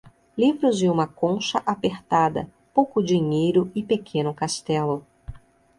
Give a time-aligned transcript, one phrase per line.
[0.35, 5.05] Livros e uma concha apertada, pouco dinheiro e pequeno castelo.